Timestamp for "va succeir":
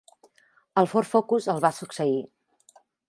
1.67-2.17